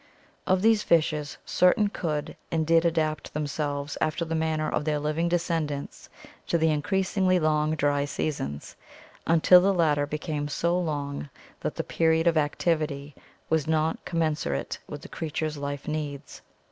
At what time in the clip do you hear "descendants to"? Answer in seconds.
5.29-6.57